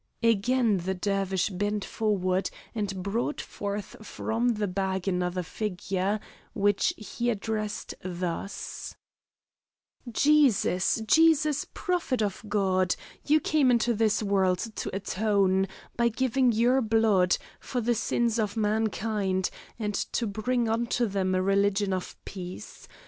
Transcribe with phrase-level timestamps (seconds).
[0.23, 6.19] Again the Dervish bent forward and brought forth from the bag another figure,
[6.53, 8.95] which he addressed thus:
[10.11, 12.95] "Jesus, Jesus, prophet of God,
[13.27, 15.67] you came into this world to atone,
[15.97, 21.43] by giving your blood, for the sins of mankind and to bring unto them a
[21.43, 22.87] religion of peace.